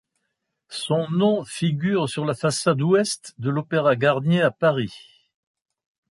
[0.71, 4.95] Son nom figure sur la façade ouest de l'Opéra Garnier à Paris.